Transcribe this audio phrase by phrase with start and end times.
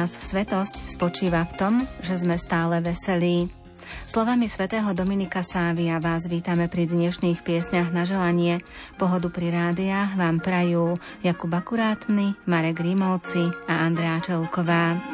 [0.00, 3.52] Nás svetosť spočíva v tom, že sme stále veselí.
[4.08, 8.64] Slovami svätého Dominika Sávia vás vítame pri dnešných piesňach na želanie.
[8.96, 15.09] Pohodu pri rádiách vám prajú Jakub Akurátny, Marek Rímovci a Andrea Čelková.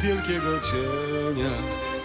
[0.00, 1.54] Wielkiego cienia.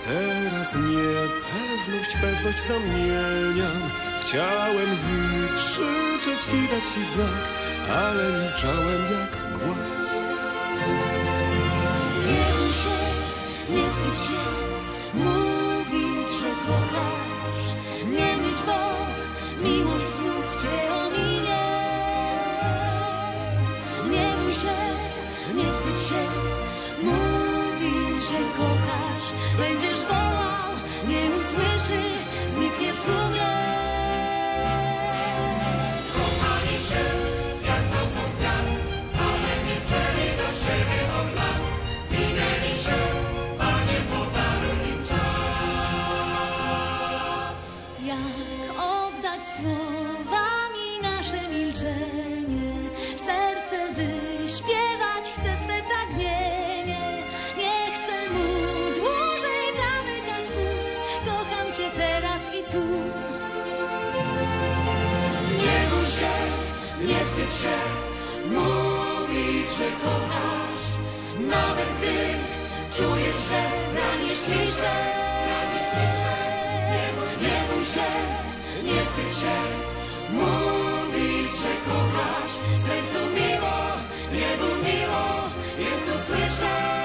[0.04, 3.82] Teraz niepewność, pewność zamieniam.
[4.22, 7.42] Chciałem wykrzyczeć ci, dać ci znak,
[7.90, 10.14] ale milczałem jak głaz.
[12.28, 12.98] Nie bój się,
[13.74, 14.42] nie wstydź się
[15.14, 15.51] Mówić,
[74.50, 76.52] ranisz ciszę
[77.42, 78.10] nie bój się,
[78.84, 79.58] nie wstydź się
[80.34, 82.54] Mówić, że kochasz
[82.88, 83.78] Sercu miło,
[84.32, 87.01] niebu miło Jest to słyszeć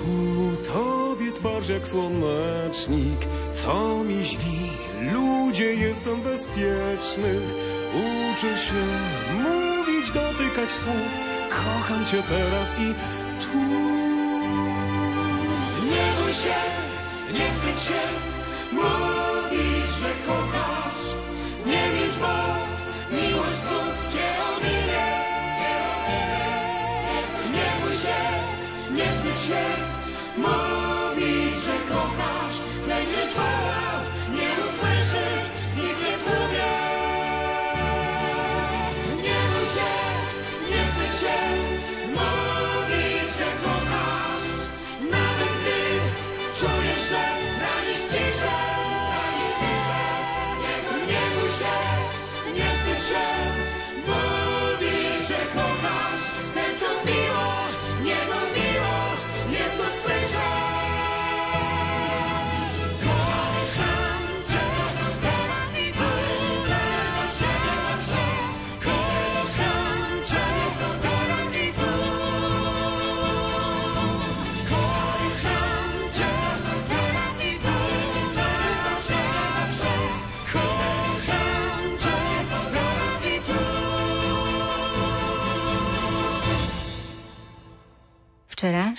[0.00, 3.20] ku tobie twarz jak słonecznik,
[3.52, 4.70] co mi źli,
[5.12, 7.32] ludzie jestem bezpieczny.
[7.94, 8.82] Uczę się
[9.44, 11.12] mówić, dotykać słów,
[11.50, 12.94] kocham cię teraz i
[13.42, 13.58] tu.
[15.90, 16.58] Nie bój się,
[17.32, 18.29] nie wstydź się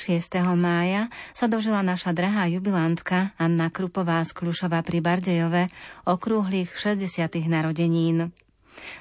[0.01, 0.33] 6.
[0.57, 5.69] mája, sa dožila naša drahá jubilantka Anna Krupová z Klušova pri Bardejove
[6.09, 7.05] okrúhlych 60.
[7.45, 8.33] narodenín.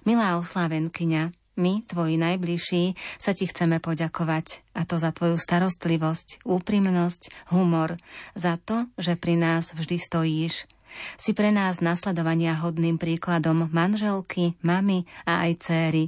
[0.05, 4.61] Milá oslávenkyňa, my, tvoji najbližší, sa ti chceme poďakovať.
[4.77, 7.97] A to za tvoju starostlivosť, úprimnosť, humor,
[8.37, 10.69] za to, že pri nás vždy stojíš.
[11.17, 16.05] Si pre nás nasledovania hodným príkladom manželky, mamy a aj céry.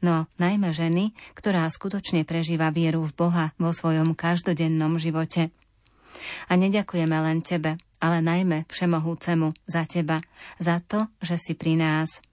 [0.00, 5.52] No najmä ženy, ktorá skutočne prežíva vieru v Boha vo svojom každodennom živote.
[6.48, 10.24] A neďakujeme len tebe, ale najmä Všemohúcemu za teba,
[10.56, 12.24] za to, že si pri nás.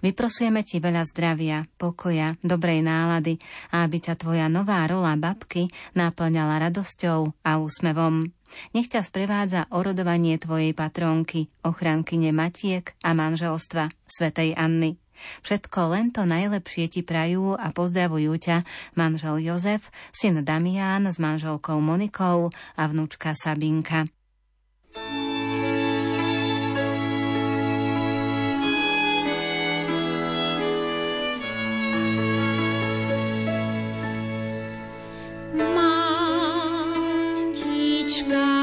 [0.00, 3.36] Vyprosujeme ti veľa zdravia, pokoja, dobrej nálady
[3.74, 8.24] a aby ťa tvoja nová rola babky náplňala radosťou a úsmevom.
[8.72, 14.96] Nech ťa sprevádza orodovanie tvojej patrónky, ochrankyne matiek a manželstva, svätej Anny.
[15.44, 18.64] Všetko len to najlepšie ti prajú a pozdravujú ťa
[18.96, 24.08] manžel Jozef, syn Damián s manželkou Monikou a vnúčka Sabinka.
[38.16, 38.55] Matička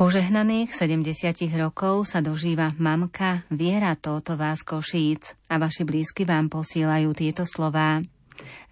[0.00, 7.12] Požehnaných 70 rokov sa dožíva mamka Viera Tótová z Košíc a vaši blízky vám posielajú
[7.12, 8.00] tieto slová.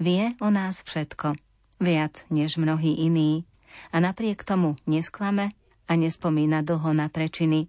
[0.01, 1.37] Vie o nás všetko,
[1.85, 3.45] viac než mnohí iní
[3.93, 5.53] a napriek tomu nesklame
[5.85, 7.69] a nespomína dlho na prečiny.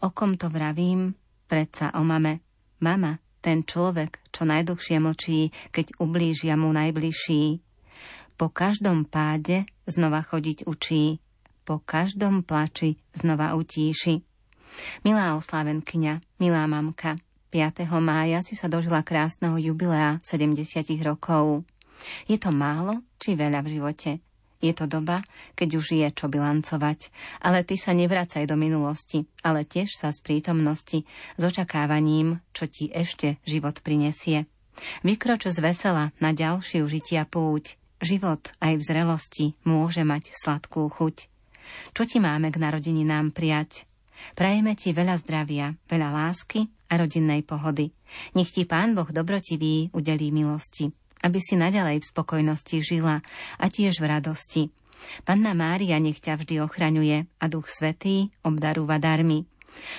[0.00, 1.12] O kom to vravím?
[1.44, 2.40] Predsa o mame.
[2.80, 7.60] Mama, ten človek, čo najdlhšie mlčí, keď ublížia mu najbližší.
[8.40, 11.20] Po každom páde znova chodiť učí,
[11.64, 14.20] po každom plači znova utíši.
[15.02, 17.16] Milá oslávenkyňa, milá mamka,
[17.54, 17.86] 5.
[18.02, 21.62] mája si sa dožila krásneho jubilea 70 rokov.
[22.26, 24.10] Je to málo či veľa v živote?
[24.64, 25.20] Je to doba,
[25.54, 27.12] keď už je čo bilancovať.
[27.44, 31.04] Ale ty sa nevracaj do minulosti, ale tiež sa z prítomnosti,
[31.36, 34.48] s očakávaním, čo ti ešte život prinesie.
[35.06, 37.76] Vykroč z vesela na ďalšiu žitia púť.
[38.02, 41.30] Život aj v zrelosti môže mať sladkú chuť.
[41.92, 43.88] Čo ti máme k narodeninám prijať?
[44.38, 47.90] Prajeme ti veľa zdravia, veľa lásky a rodinnej pohody.
[48.38, 50.88] Nech ti Pán Boh dobrotivý udelí milosti,
[51.26, 53.20] aby si naďalej v spokojnosti žila
[53.58, 54.62] a tiež v radosti.
[55.26, 59.44] Panna Mária nech ťa vždy ochraňuje a Duch Svetý obdarúva darmi.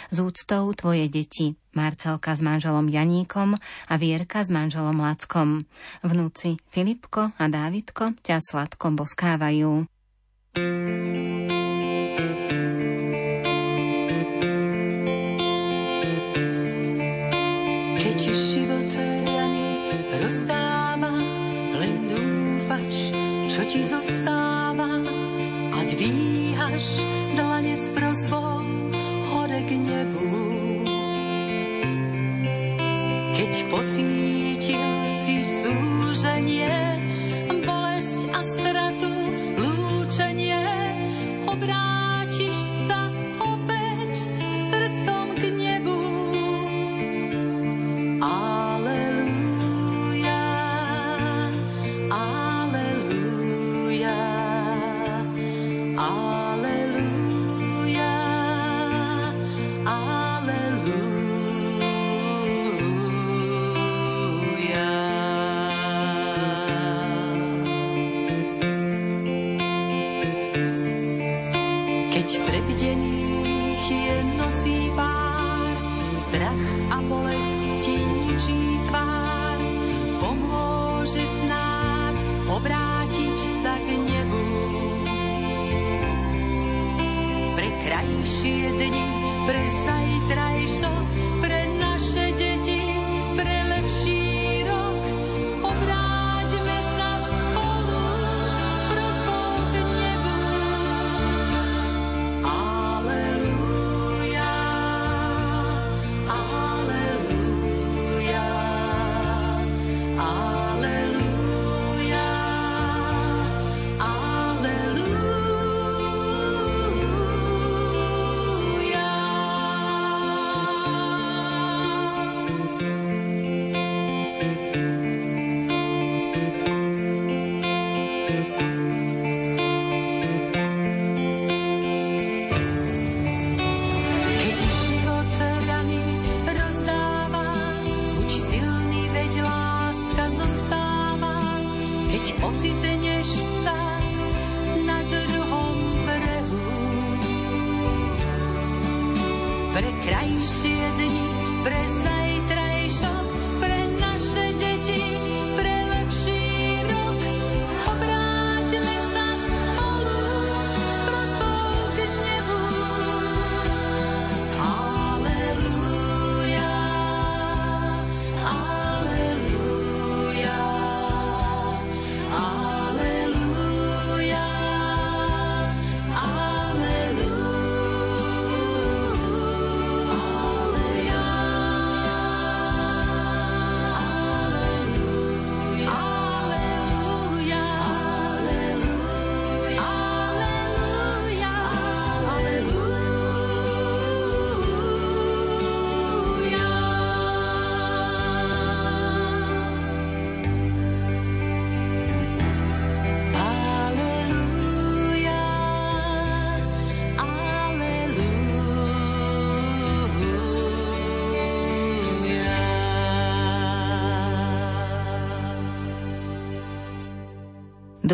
[0.10, 5.68] Z úctou tvoje deti, Marcelka s manželom Janíkom a Vierka s manželom Lackom.
[6.00, 9.84] Vnúci Filipko a Dávidko ťa sladko boskávajú.
[10.56, 11.55] thank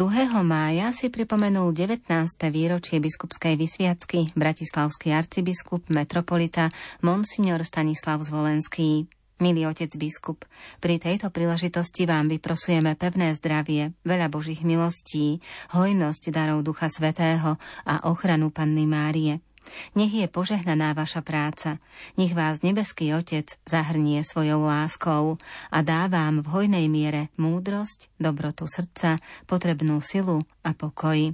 [0.01, 0.10] 2.
[0.41, 2.10] mája si pripomenul 19.
[2.50, 6.74] výročie biskupskej vysviacky bratislavský arcibiskup metropolita
[7.05, 9.05] Monsignor Stanislav Zvolenský.
[9.46, 10.50] Milý otec biskup,
[10.81, 15.38] pri tejto príležitosti vám vyprosujeme pevné zdravie, veľa božích milostí,
[15.77, 19.50] hojnosť darov Ducha Svetého a ochranu Panny Márie.
[19.97, 21.81] Nech je požehnaná vaša práca,
[22.15, 28.69] nech vás nebeský Otec zahrnie svojou láskou a dá vám v hojnej miere múdrosť, dobrotu
[28.69, 29.17] srdca,
[29.49, 31.33] potrebnú silu a pokoj.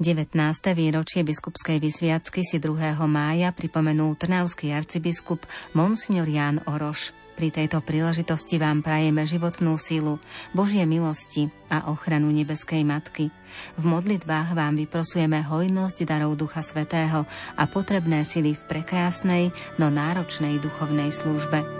[0.00, 0.32] 19.
[0.72, 2.72] výročie biskupskej vysviacky si 2.
[3.04, 5.44] mája pripomenul trnavský arcibiskup
[5.76, 7.12] Monsignor Ján Oroš.
[7.36, 10.16] Pri tejto príležitosti vám prajeme životnú sílu,
[10.56, 13.28] Božie milosti a ochranu nebeskej Matky.
[13.76, 17.28] V modlitbách vám vyprosujeme hojnosť darov Ducha Svetého
[17.60, 21.79] a potrebné sily v prekrásnej, no náročnej duchovnej službe.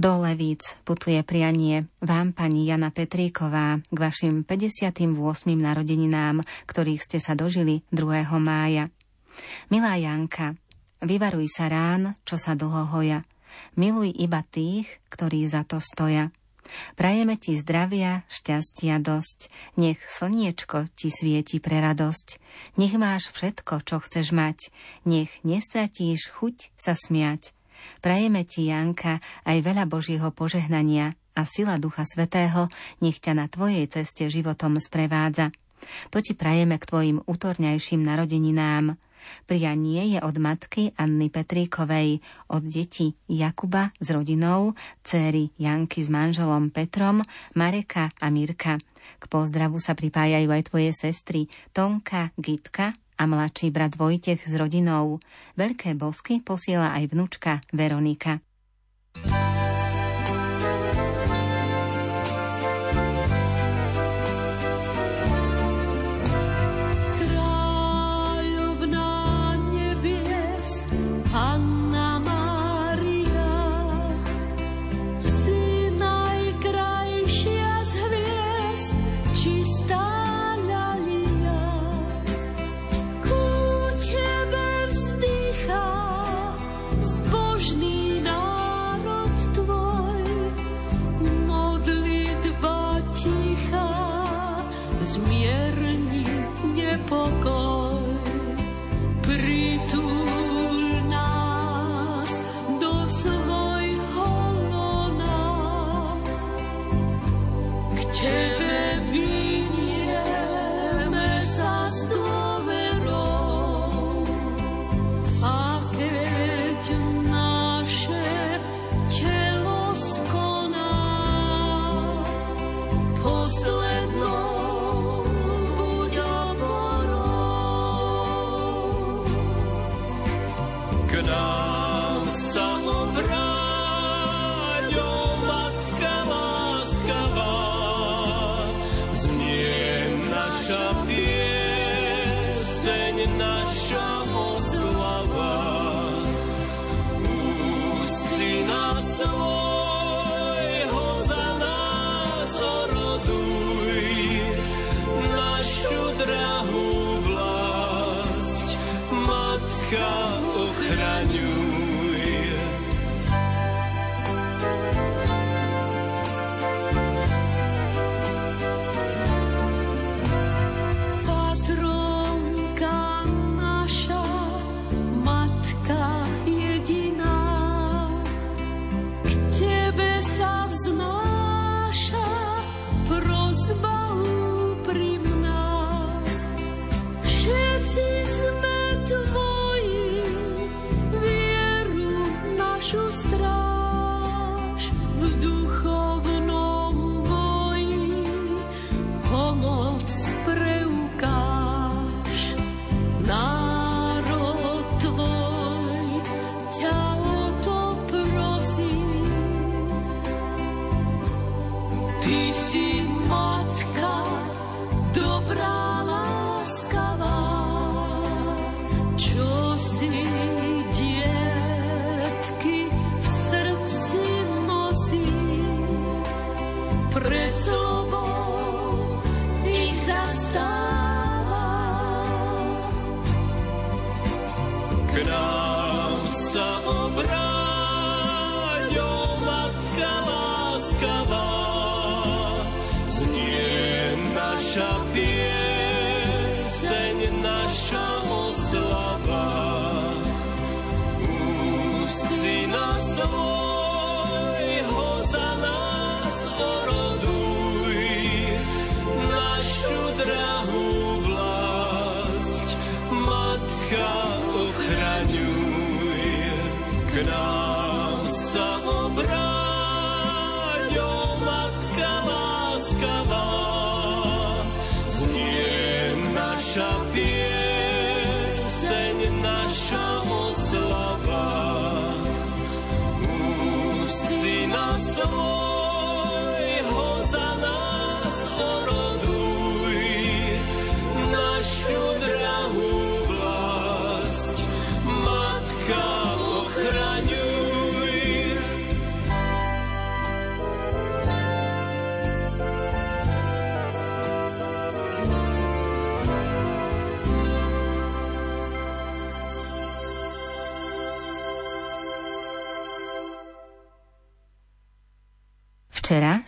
[0.00, 4.96] Do Levíc putuje prianie vám, pani Jana Petríková, k vašim 58.
[5.52, 8.08] narodeninám, ktorých ste sa dožili 2.
[8.40, 8.88] mája.
[9.68, 10.56] Milá Janka,
[11.04, 13.28] vyvaruj sa rán, čo sa dlho hoja.
[13.76, 16.32] Miluj iba tých, ktorí za to stoja.
[16.96, 22.40] Prajeme ti zdravia, šťastia dosť, nech slniečko ti svieti pre radosť,
[22.80, 24.72] nech máš všetko, čo chceš mať,
[25.04, 27.52] nech nestratíš chuť sa smiať,
[28.00, 32.68] Prajeme ti, Janka, aj veľa Božieho požehnania a sila Ducha Svetého
[33.00, 35.54] nech ťa na tvojej ceste životom sprevádza.
[36.12, 39.00] To ti prajeme k tvojim útorňajším narodeninám.
[39.44, 44.72] Prianie je od matky Anny Petríkovej, od detí Jakuba s rodinou,
[45.04, 47.20] céry Janky s manželom Petrom,
[47.54, 48.80] Mareka a Mirka.
[49.20, 55.20] K pozdravu sa pripájajú aj tvoje sestry Tonka, Gitka a mladší brat Vojtech s rodinou.
[55.60, 58.40] Veľké bosky posiela aj vnúčka Veronika.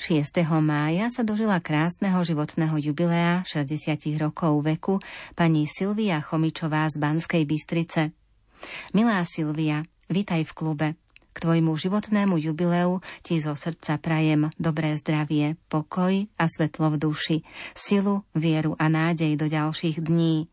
[0.02, 0.42] 6.
[0.58, 4.98] mája, sa dožila krásneho životného jubilea 60 rokov veku
[5.38, 8.10] pani Silvia Chomičová z Banskej Bystrice.
[8.98, 10.88] Milá Silvia, vitaj v klube.
[11.30, 17.36] K tvojmu životnému jubileu ti zo srdca prajem dobré zdravie, pokoj a svetlo v duši,
[17.70, 20.50] silu, vieru a nádej do ďalších dní.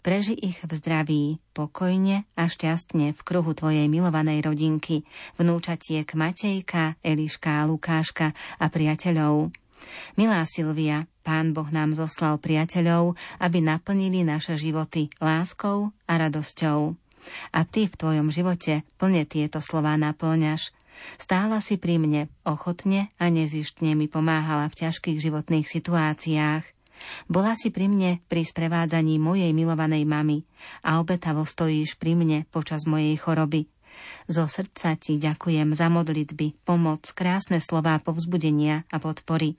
[0.00, 1.22] Preži ich v zdraví,
[1.54, 5.06] pokojne a šťastne v kruhu tvojej milovanej rodinky,
[5.38, 9.54] vnúčatiek Matejka, Eliška a Lukáška a priateľov.
[10.14, 16.98] Milá Silvia, Pán Boh nám zoslal priateľov, aby naplnili naše životy láskou a radosťou.
[17.54, 20.74] A ty v tvojom živote plne tieto slová naplňaš.
[21.18, 26.62] Stála si pri mne, ochotne a nezištne mi pomáhala v ťažkých životných situáciách.
[27.26, 30.42] Bola si pri mne pri sprevádzaní mojej milovanej mamy
[30.84, 33.68] a obetavo stojíš pri mne počas mojej choroby.
[34.26, 39.54] Zo srdca ti ďakujem za modlitby, pomoc, krásne slová povzbudenia a podpory.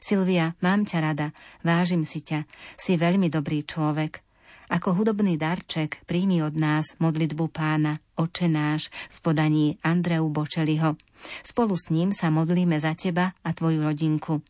[0.00, 1.26] Silvia, mám ťa rada,
[1.60, 4.24] vážim si ťa, si veľmi dobrý človek.
[4.72, 10.96] Ako hudobný darček príjmi od nás modlitbu pána, oče náš, v podaní Andreu Bočeliho.
[11.44, 14.40] Spolu s ním sa modlíme za teba a tvoju rodinku.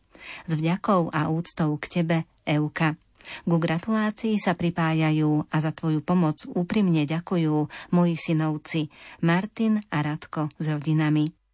[0.49, 2.97] S vďakou a úctou k tebe, Euka.
[3.45, 8.93] Ku gratulácii sa pripájajú a za tvoju pomoc úprimne ďakujú moji synovci
[9.25, 11.44] Martin a Radko s rodinami.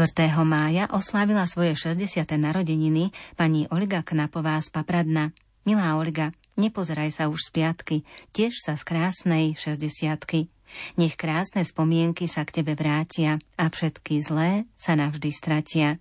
[0.00, 0.32] 4.
[0.48, 2.24] mája oslávila svoje 60.
[2.40, 5.28] narodeniny pani Olga Knapová z Papradna.
[5.68, 7.96] Milá Olga, nepozeraj sa už z piatky,
[8.32, 10.48] tiež sa z krásnej 60
[10.96, 16.00] Nech krásne spomienky sa k tebe vrátia a všetky zlé sa navždy stratia.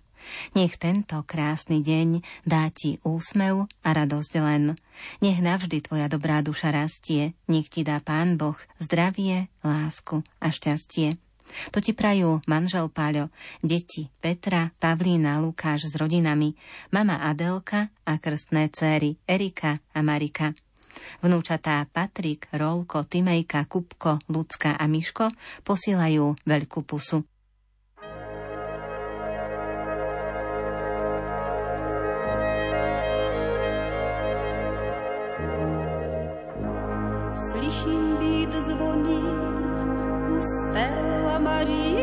[0.56, 4.80] Nech tento krásny deň dá ti úsmev a radosť len.
[5.20, 11.20] Nech navždy tvoja dobrá duša rastie, nech ti dá Pán Boh zdravie, lásku a šťastie.
[11.74, 16.54] To ti prajú manžel Páľo, deti Petra, Pavlína, Lukáš s rodinami,
[16.94, 20.54] mama Adelka a krstné céry Erika a Marika.
[21.24, 25.32] Vnúčatá Patrik, Rolko, Timejka, Kupko, Lucka a Miško
[25.64, 27.24] posielajú veľkú pusu.
[41.66, 41.99] body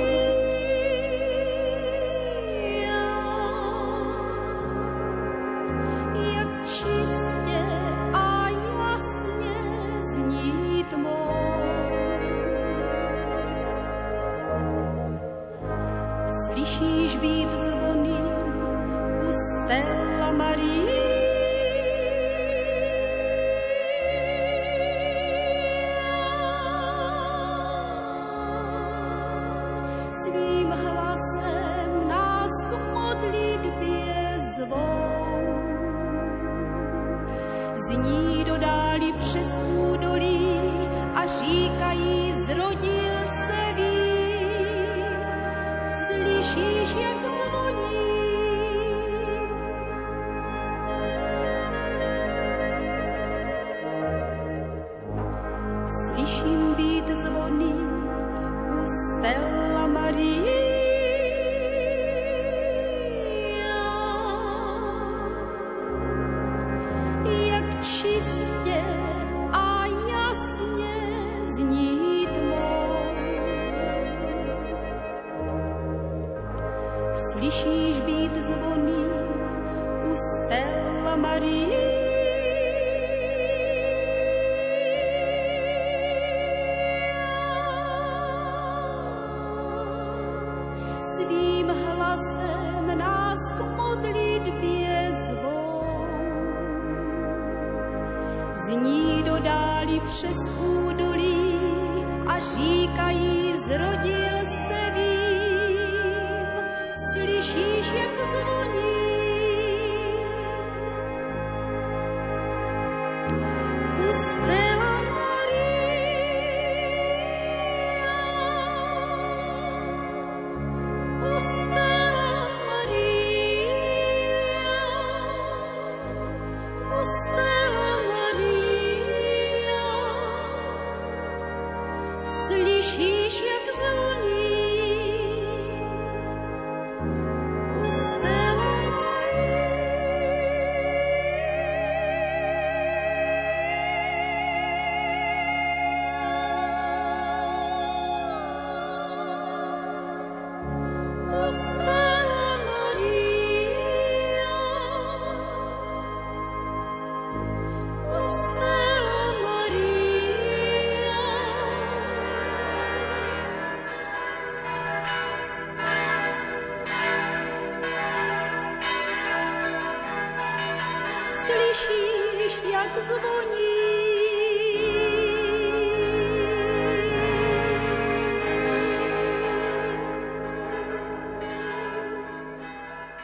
[171.77, 173.73] Slyšíš, jak zvoní?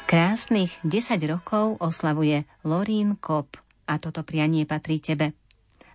[0.07, 3.57] Krásnych 10 rokov oslavuje Lorín Kop
[3.89, 5.33] a toto prianie patrí tebe.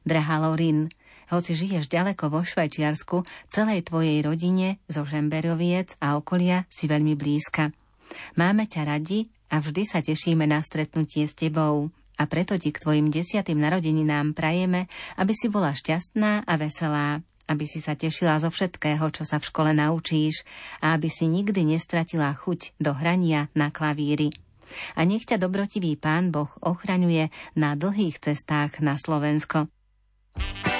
[0.01, 0.89] Drahá Lorín,
[1.30, 3.22] hoci žiješ ďaleko vo Švajčiarsku,
[3.53, 7.70] celej tvojej rodine zo Žemberoviec a okolia si veľmi blízka.
[8.34, 11.93] Máme ťa radi a vždy sa tešíme na stretnutie s tebou.
[12.18, 14.89] A preto ti k tvojim desiatým narodeninám prajeme,
[15.22, 19.47] aby si bola šťastná a veselá, aby si sa tešila zo všetkého, čo sa v
[19.47, 20.43] škole naučíš
[20.84, 24.36] a aby si nikdy nestratila chuť do hrania na klavíri.
[24.99, 29.72] A nech ťa dobrotivý pán Boh ochraňuje na dlhých cestách na Slovensko.
[30.38, 30.76] Až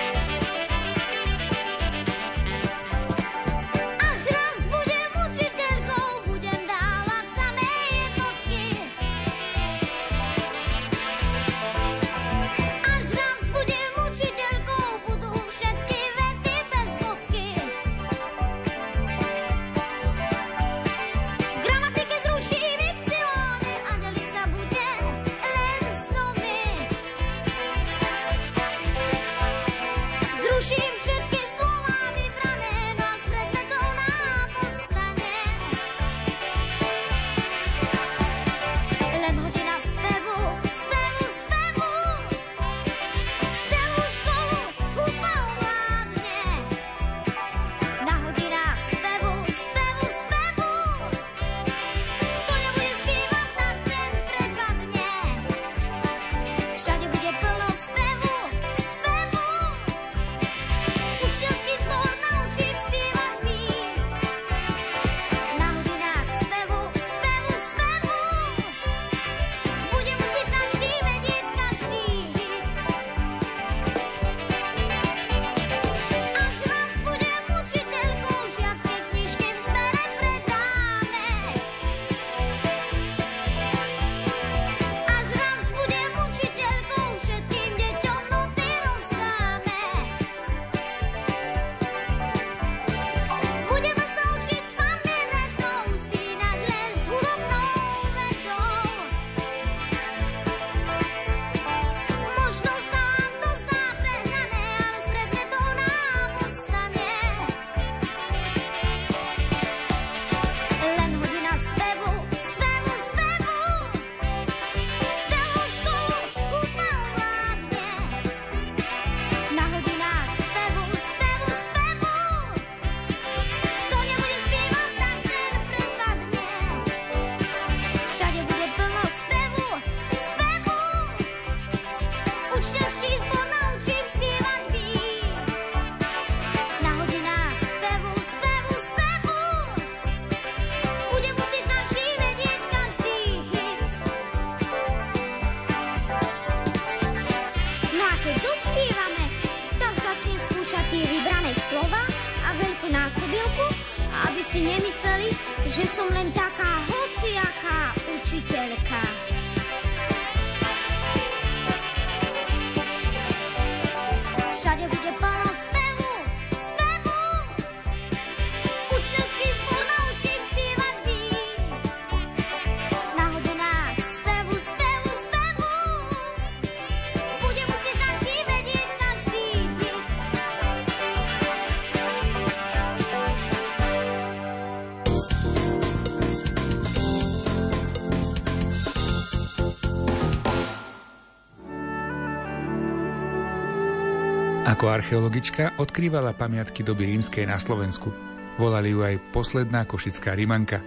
[194.78, 198.14] Ako archeologička odkrývala pamiatky doby rímskej na Slovensku.
[198.62, 200.86] Volali ju aj posledná košická Rimanka.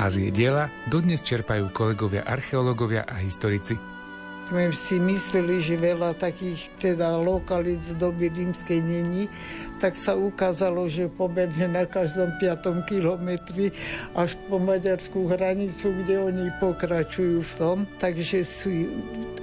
[0.00, 3.76] A z jej diela dodnes čerpajú kolegovia archeológovia a historici.
[4.48, 9.28] sme si mysleli, že veľa takých teda lokalít z doby rímskej není,
[9.76, 12.88] tak sa ukázalo, že pomerne na každom 5.
[12.88, 13.76] kilometri
[14.16, 18.88] až po maďarskú hranicu, kde oni pokračujú v tom, takže sú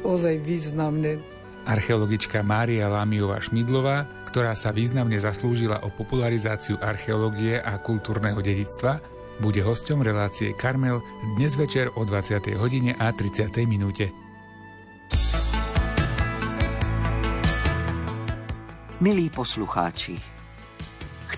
[0.01, 1.21] ozaj významné.
[1.67, 9.01] Archeologička Mária Lámiová Šmidlová, ktorá sa významne zaslúžila o popularizáciu archeológie a kultúrneho dedictva,
[9.39, 10.99] bude hosťom relácie Karmel
[11.35, 12.59] dnes večer o 20.
[12.59, 13.63] hodine a 30.
[13.65, 14.11] minúte.
[18.99, 20.19] Milí poslucháči,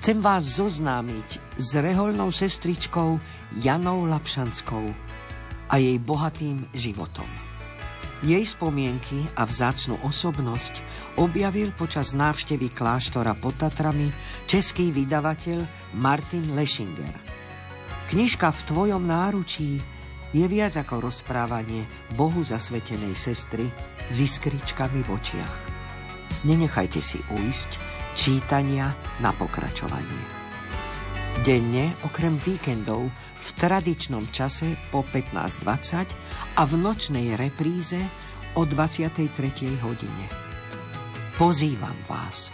[0.01, 3.21] chcem vás zoznámiť s reholnou sestričkou
[3.61, 4.89] Janou Lapšanskou
[5.69, 7.40] a jej bohatým životom.
[8.21, 10.77] Jej spomienky a vzácnu osobnosť
[11.17, 14.13] objavil počas návštevy kláštora pod Tatrami
[14.45, 15.65] český vydavateľ
[15.97, 17.17] Martin Leschinger.
[18.13, 19.81] Knižka v tvojom náručí
[20.37, 23.65] je viac ako rozprávanie Bohu zasvetenej sestry
[24.07, 25.55] s iskričkami v očiach.
[26.45, 27.81] Nenechajte si uísť
[28.13, 30.30] čítania na pokračovanie.
[31.41, 33.09] Denne, okrem víkendov,
[33.41, 37.97] v tradičnom čase po 15.20 a v nočnej repríze
[38.53, 39.25] o 23.
[39.81, 40.25] hodine.
[41.41, 42.53] Pozývam vás.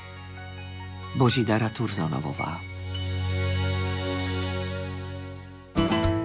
[1.20, 2.64] Božidara Turzonovová.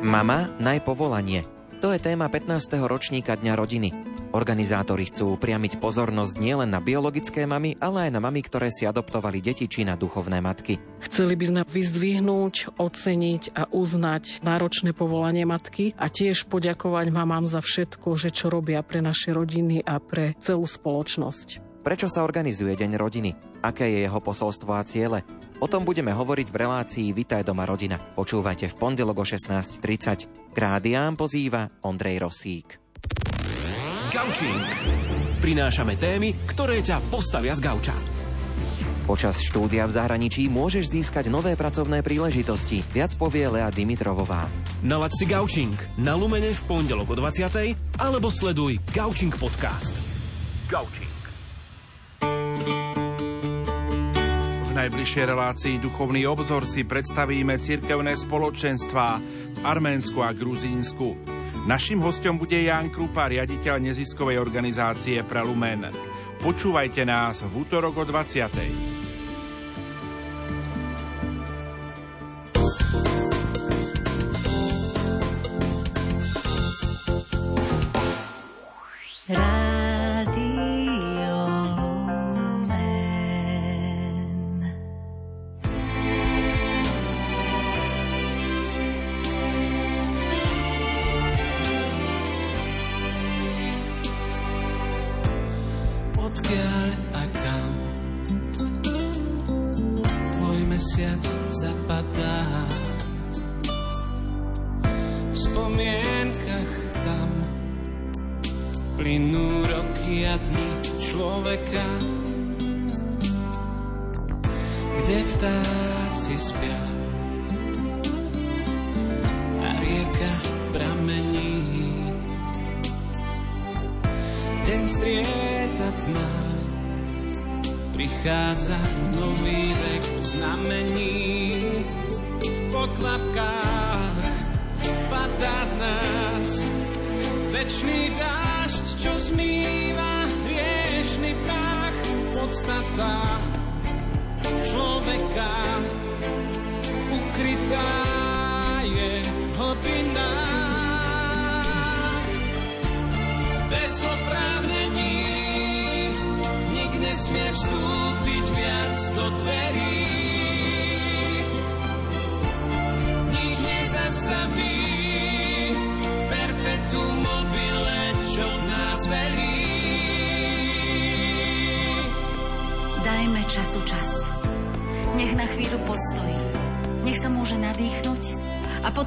[0.07, 1.43] Mama, najpovolanie.
[1.83, 2.79] To je téma 15.
[2.87, 4.12] ročníka Dňa rodiny.
[4.33, 9.45] Organizátori chcú upriamiť pozornosť nielen na biologické mamy, ale aj na mamy, ktoré si adoptovali
[9.45, 10.81] deti či na duchovné matky.
[11.05, 17.61] Chceli by sme vyzdvihnúť, oceniť a uznať náročné povolanie matky a tiež poďakovať mamám za
[17.61, 21.61] všetko, že čo robia pre naše rodiny a pre celú spoločnosť.
[21.85, 23.37] Prečo sa organizuje Deň rodiny?
[23.61, 25.29] Aké je jeho posolstvo a ciele?
[25.61, 28.01] O tom budeme hovoriť v relácii Vitaj doma rodina.
[28.01, 30.51] Počúvajte v pondelok o 16.30.
[30.51, 32.81] K rádiám pozýva Ondrej Rosík.
[34.13, 34.69] Gaučing.
[35.41, 37.97] Prinášame témy, ktoré ťa postavia z gauča.
[39.09, 42.85] Počas štúdia v zahraničí môžeš získať nové pracovné príležitosti.
[42.93, 44.53] Viac povie Lea Dimitrovová.
[44.85, 47.73] Nalaď si Gaučing na Lumene v pondelok o 20.
[47.97, 49.97] alebo sleduj Gaučing podcast.
[50.69, 51.09] Gaučing.
[54.69, 59.09] V najbližšej relácii Duchovný obzor si predstavíme cirkevné spoločenstvá
[59.57, 61.41] v Arménsku a Gruzínsku.
[61.63, 65.87] Naším hostom bude Jan Krupa, riaditeľ neziskovej organizácie Prelumen.
[66.43, 69.03] Počúvajte nás v útorok o 20.
[79.33, 79.72] Radio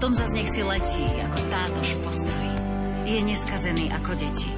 [0.05, 2.53] potom zase nech si letí, ako tátož v postroji.
[3.09, 4.53] Je neskazený ako deti.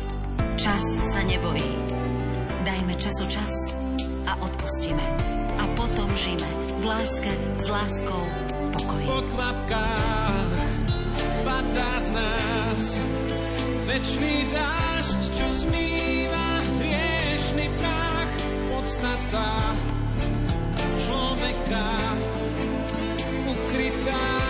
[0.60, 1.72] Čas sa nebojí.
[2.68, 3.72] Dajme času čas
[4.28, 5.08] a odpustíme.
[5.56, 7.32] A potom žijeme v láske,
[7.64, 8.24] s láskou,
[8.60, 9.08] v pokoji.
[9.08, 10.60] Po kvapkách
[11.48, 12.84] padá z nás
[13.88, 18.36] Večný dážď, čo zmýva hriešný prach
[18.68, 19.48] Podstata
[21.00, 21.88] človeka
[23.48, 24.47] ukrytá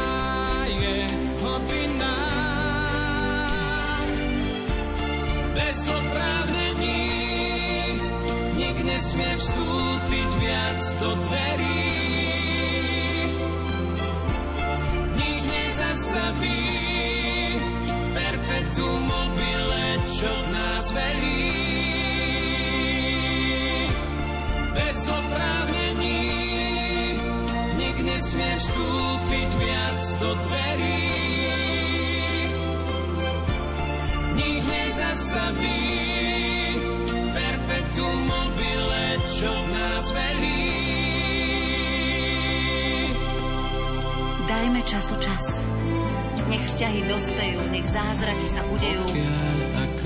[46.77, 49.01] vzťahy dospejú, nech zázraky sa udejú.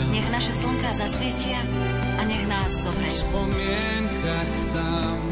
[0.07, 1.59] Nech naše slnka zasvietia
[2.15, 2.95] a nech nás tam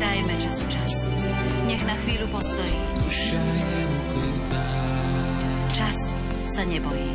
[0.04, 1.08] Dajme času čas.
[1.64, 2.76] Nech na chvíľu postojí.
[5.72, 6.12] Čas
[6.52, 7.08] sa nebojí.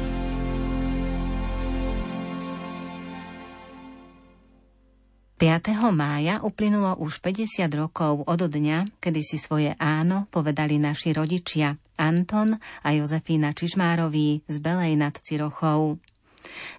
[5.37, 5.69] ...5.
[5.93, 12.61] mája uplynulo už 50 rokov od dňa, kedy si svoje áno povedali naši rodičia Anton
[12.61, 15.97] a Jozefína Čižmároví z Belej nad Cirochou.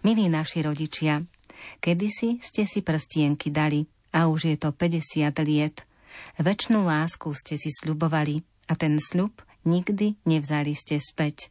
[0.06, 1.26] Milí naši rodičia,
[1.82, 5.82] kedysi ste si prstienky dali a už je to 50 liet.
[6.38, 9.34] Večnú lásku ste si sľubovali a ten sľub
[9.66, 11.50] nikdy nevzali ste späť.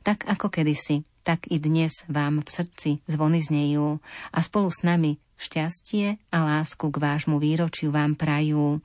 [0.00, 4.00] Tak ako kedysi, tak i dnes vám v srdci zvony znejú
[4.32, 8.80] a spolu s nami šťastie a lásku k vášmu výročiu vám prajú.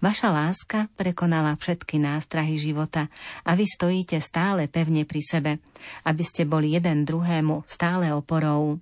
[0.00, 3.08] Vaša láska prekonala všetky nástrahy života
[3.46, 5.52] a vy stojíte stále pevne pri sebe,
[6.06, 8.80] aby ste boli jeden druhému stále oporou.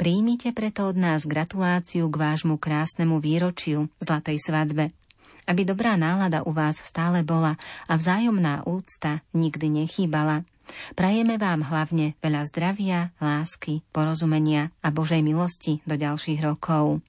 [0.00, 4.90] Príjmite preto od nás gratuláciu k vášmu krásnemu výročiu, zlatej svadbe.
[5.48, 7.56] Aby dobrá nálada u vás stále bola
[7.88, 10.44] a vzájomná úcta nikdy nechýbala.
[10.92, 17.00] Prajeme vám hlavne veľa zdravia, lásky, porozumenia a Božej milosti do ďalších rokov.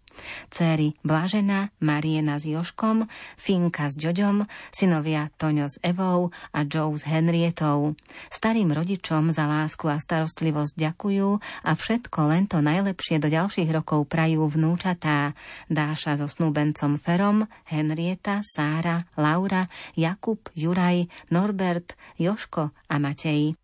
[0.52, 7.06] Céry Blažena, Mariena s Joškom, Finka s Ďoďom, synovia Toňo s Evou a Joe s
[7.06, 7.96] Henrietou.
[8.30, 11.30] Starým rodičom za lásku a starostlivosť ďakujú
[11.66, 15.38] a všetko len to najlepšie do ďalších rokov prajú vnúčatá.
[15.72, 23.60] Dáša so snúbencom Ferom, Henrieta, Sára, Laura, Jakub, Juraj, Norbert, Joško a Matej.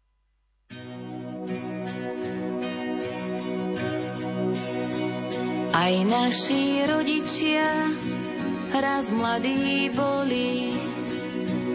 [5.76, 7.91] Aj naši rodičia
[8.71, 10.71] raz mladí boli,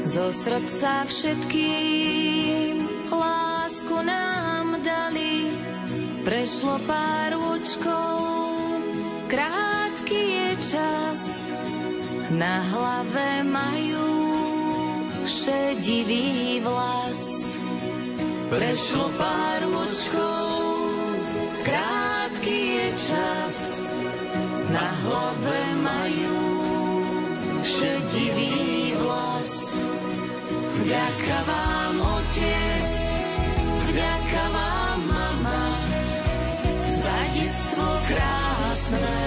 [0.08, 2.80] zo srdca všetkým
[3.12, 5.52] lásku nám dali.
[6.24, 8.24] Prešlo pár ročkov,
[9.28, 11.20] krátky je čas,
[12.40, 14.08] na hlave majú
[15.28, 17.20] šedivý vlas.
[18.48, 20.56] Prešlo pár ročkov,
[21.68, 22.09] krátky
[22.48, 23.56] je čas,
[24.72, 26.42] na hlave majú
[27.60, 29.52] šedivý vlas.
[30.80, 32.90] Vďaka vám, otec,
[33.90, 35.64] vďaka vám, mama,
[36.88, 39.20] za detstvo krásne,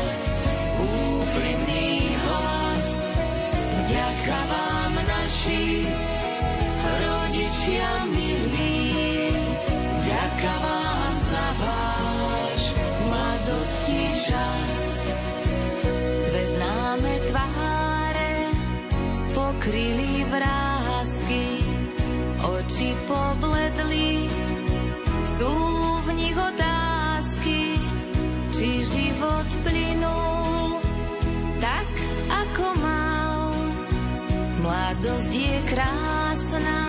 [35.03, 36.79] Mladosť je krásna,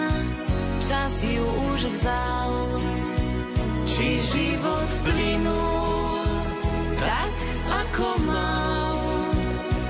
[0.87, 1.43] čas ju
[1.75, 2.53] už vzal.
[3.91, 6.23] Či život plynul
[6.95, 7.35] tak,
[7.75, 8.95] ako mal.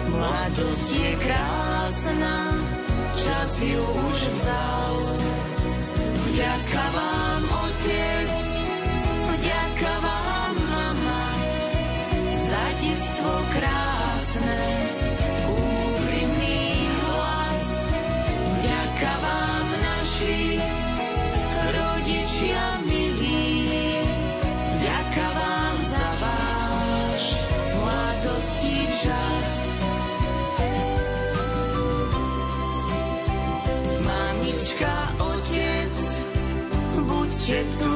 [0.08, 2.36] Mladosť je krásna,
[3.12, 4.96] čas ju už vzal.
[6.24, 8.34] Vďaka vám, otec,
[9.36, 11.24] vďaka vám, mama,
[12.32, 14.64] za detstvo krásne,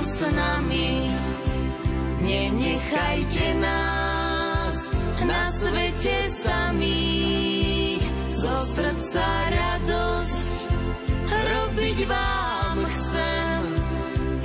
[0.08, 1.12] s nami.
[2.24, 4.76] Nenechajte nás
[5.20, 8.00] na svete samých.
[8.32, 10.48] Zo srdca radosť
[11.28, 13.60] robiť vám chcem.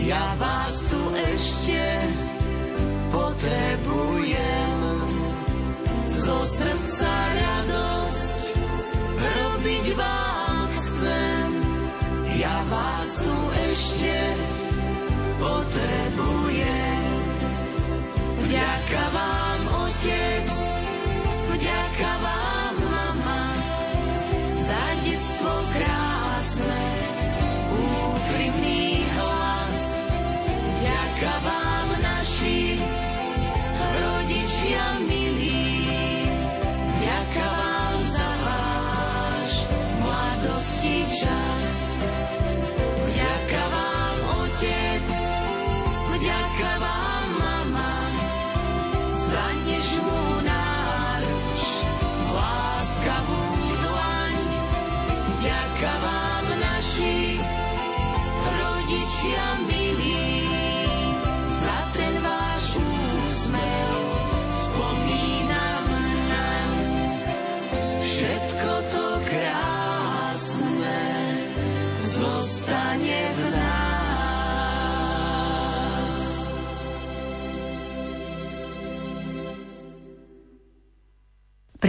[0.03, 1.79] Ja vás tu ešte
[3.15, 4.79] potrebujem.
[6.11, 6.92] Zo srdca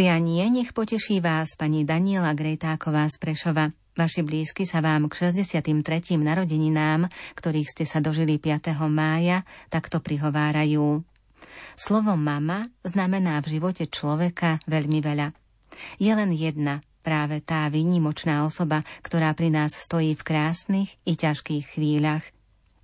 [0.05, 3.73] Prianie nech poteší vás pani Daniela Grejtáková z Prešova.
[3.97, 6.21] Vaši blízky sa vám k 63.
[6.21, 8.85] narodeninám, ktorých ste sa dožili 5.
[8.93, 11.01] mája, takto prihovárajú.
[11.73, 15.33] Slovo mama znamená v živote človeka veľmi veľa.
[15.97, 21.81] Je len jedna, práve tá výnimočná osoba, ktorá pri nás stojí v krásnych i ťažkých
[21.81, 22.29] chvíľach.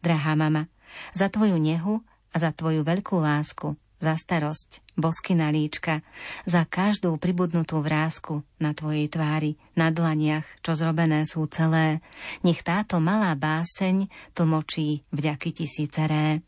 [0.00, 0.72] Drahá mama,
[1.12, 2.00] za tvoju nehu
[2.32, 6.00] a za tvoju veľkú lásku, za starosť, bosky na líčka,
[6.48, 12.00] za každú pribudnutú vrázku na tvojej tvári, na dlaniach, čo zrobené sú celé.
[12.40, 16.40] Nech táto malá báseň tlmočí vďaky tisíceré.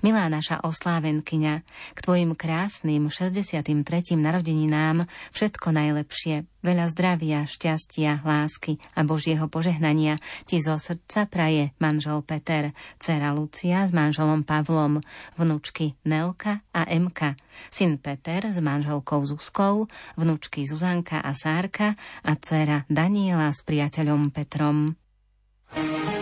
[0.00, 1.54] Milá naša oslávenkyňa,
[1.94, 3.72] k tvojim krásnym 63.
[4.16, 12.22] narodeninám všetko najlepšie, veľa zdravia, šťastia, lásky a Božieho požehnania ti zo srdca praje manžel
[12.22, 12.70] Peter,
[13.02, 15.02] dcera Lucia s manželom Pavlom,
[15.36, 17.34] vnúčky Nelka a Emka,
[17.68, 24.94] syn Peter s manželkou Zuzkou, vnúčky Zuzanka a Sárka a dcera Daniela s priateľom Petrom.
[25.72, 26.21] V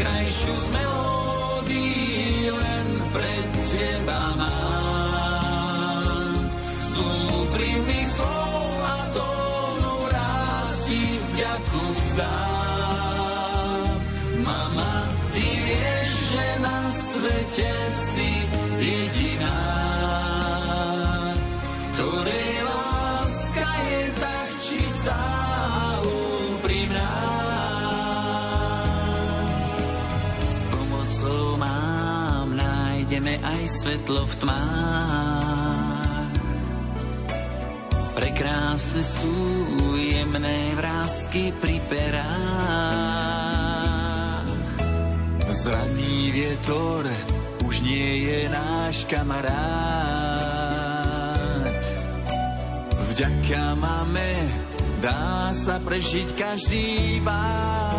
[0.00, 3.36] najkrajšiu z melódií len pre
[3.68, 6.40] teba mám.
[6.80, 6.96] Z
[33.80, 36.36] svetlo v tmách.
[38.12, 39.32] Prekrásne sú
[39.96, 42.28] jemné vrázky pri perách.
[45.48, 47.08] Zraný vietor
[47.64, 49.48] už nie je náš kamarát.
[53.16, 54.28] Vďaka máme
[55.00, 57.89] dá sa prežiť každý pár.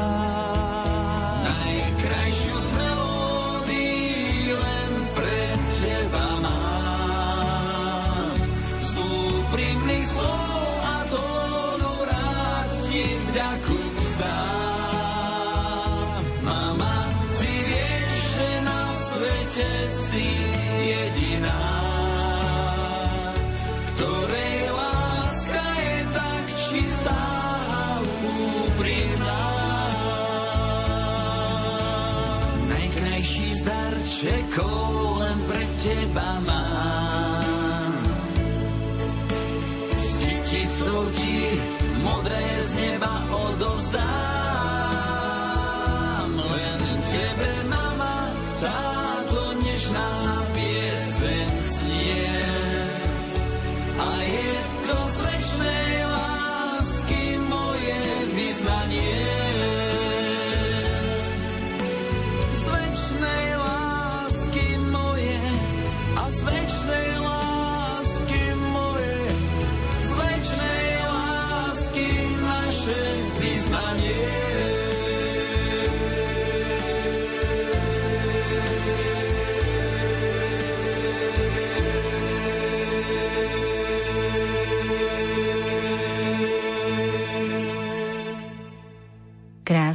[19.92, 20.28] Si
[20.80, 21.60] jediná,
[23.92, 27.22] ktorej láska je tak čistá
[27.68, 27.84] a
[28.24, 29.46] úprimná.
[32.72, 36.51] Najkrajší z darčekov len pre teba mám.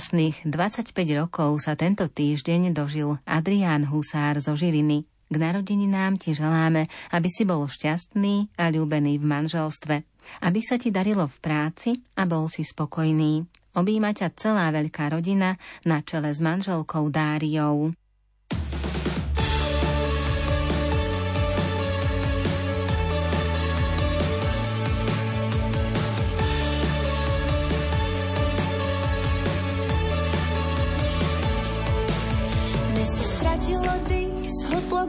[0.07, 5.03] Krásnych 25 rokov sa tento týždeň dožil Adrián Husár zo Žiliny.
[5.03, 10.07] K narodeninám ti želáme, aby si bol šťastný a ľúbený v manželstve,
[10.47, 13.51] aby sa ti darilo v práci a bol si spokojný.
[13.75, 17.91] Obíma ťa celá veľká rodina na čele s manželkou Dáriou.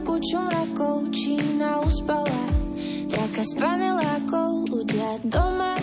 [0.04, 2.44] Kuču mrakov, Čína uspala.
[3.08, 5.74] Traka z panelákov, ľudia doma.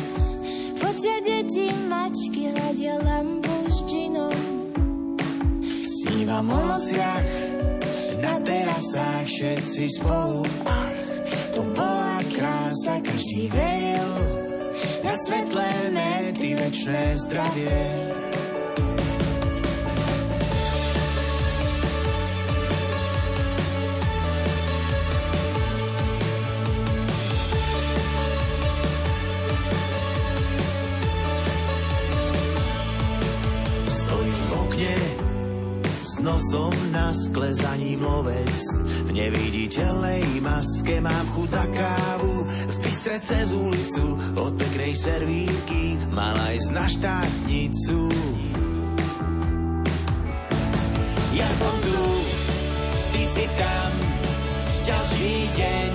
[0.77, 4.39] Fotia deti, mačky, hľadia lampu s džinom.
[5.83, 7.29] Snívam o nociach,
[8.21, 10.45] na terasách všetci spolu.
[10.67, 10.99] Ach,
[11.55, 14.11] to bola krása, každý veril
[15.05, 17.79] na svetlé mety, večné zdravie.
[36.25, 38.57] Nosom na skle za ním lovec.
[39.05, 42.33] V neviditeľnej maske mám chuť na kávu.
[42.49, 48.09] V bystre cez ulicu od peknej servírky mala ísť na štátnicu.
[51.37, 52.01] Ja som tu,
[53.13, 53.91] ty si tam,
[54.81, 55.91] ďalší deň,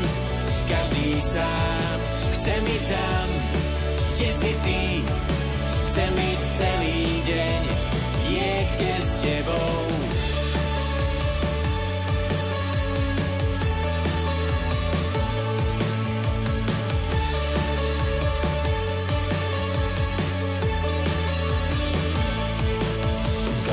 [0.70, 1.96] každý sám.
[2.38, 3.26] Chce mi tam,
[4.14, 4.82] kde si ty,
[5.90, 7.60] chcem byť celý deň,
[8.30, 9.99] niekde s tebou.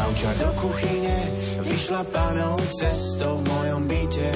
[0.08, 1.20] Gauča do kuchyne
[1.68, 4.32] vyšla panou cestou v mojom byte.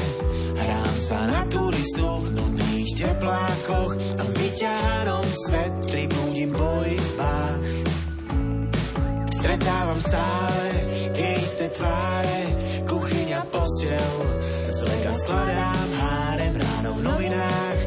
[0.60, 7.64] Hrám sa na turistu v nudných teplákoch a vyťahanom svetri budím po izbách.
[9.32, 10.68] Stretávam stále
[11.16, 12.42] tie isté tváre,
[12.84, 14.16] kuchyňa, postel,
[14.76, 17.80] zlega skladám hárem ráno v novinách.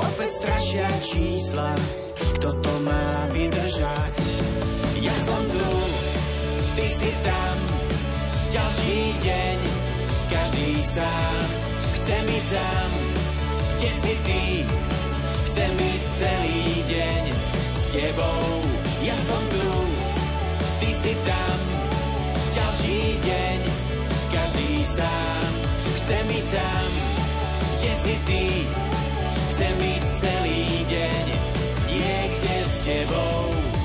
[0.00, 1.76] Opäť strašia čísla,
[2.40, 4.14] kto to má vydržať.
[5.04, 5.85] Ja som tu,
[6.76, 7.56] ty si tam,
[8.52, 9.58] ďalší deň,
[10.28, 11.44] každý sám.
[11.96, 12.88] Chce mi tam,
[13.74, 14.44] kde si ty,
[15.48, 17.22] chcem byť celý deň
[17.72, 18.44] s tebou.
[19.00, 19.72] Ja som tu,
[20.84, 21.58] ty si tam,
[22.52, 23.58] ďalší deň,
[24.28, 25.48] každý sám.
[25.96, 26.88] Chce mi tam,
[27.80, 28.44] kde si ty,
[29.50, 30.62] chcem byť celý
[30.92, 31.24] deň
[31.88, 33.75] niekde s tebou.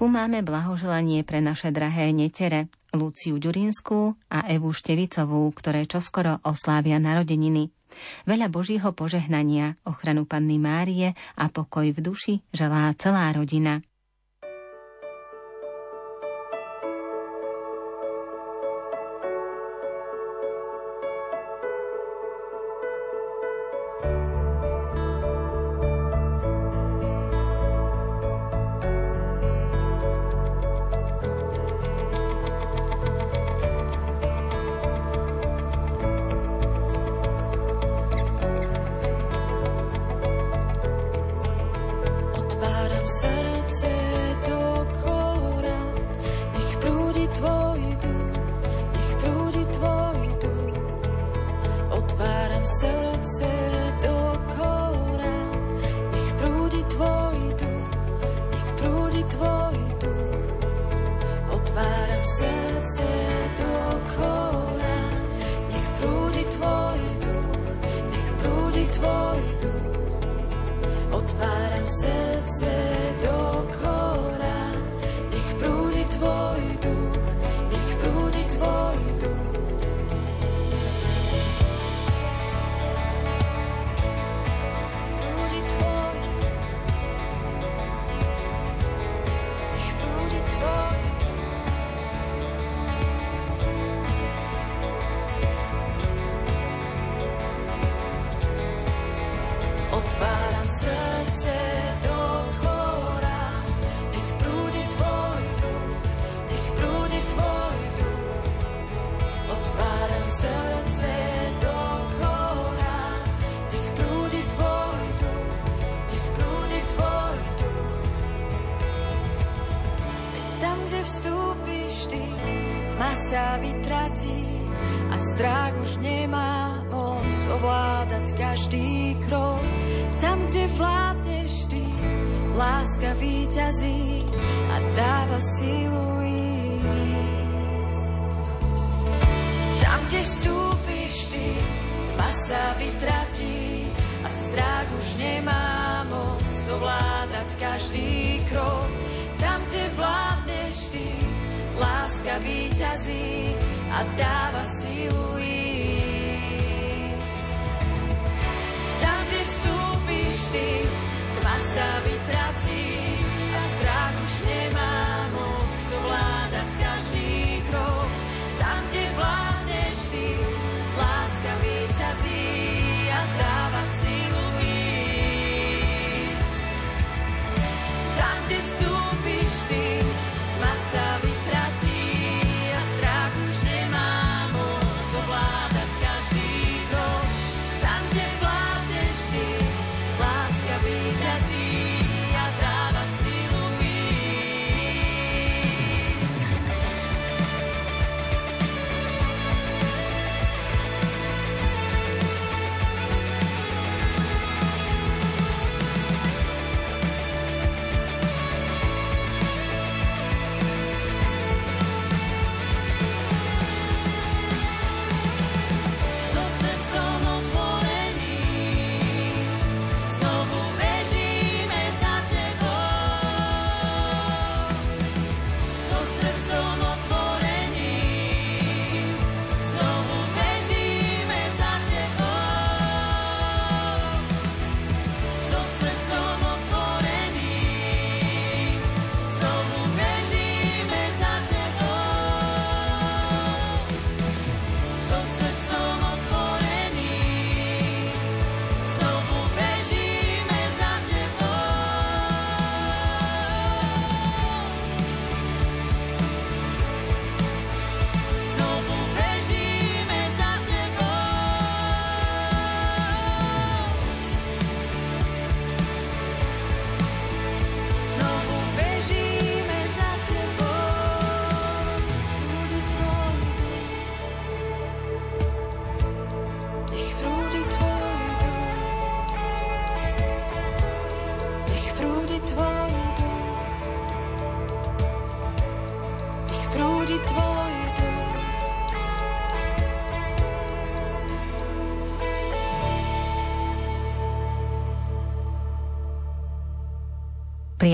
[0.00, 6.96] Česku máme blahoželanie pre naše drahé netere, Luciu Ďurinskú a Evu Števicovú, ktoré čoskoro oslávia
[6.96, 7.68] narodeniny.
[8.24, 13.84] Veľa Božího požehnania, ochranu Panny Márie a pokoj v duši želá celá rodina.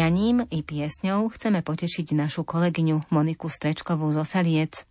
[0.07, 4.87] Prianím i piesňou chceme potešiť našu kolegyňu Moniku Strečkovú z Osaliec.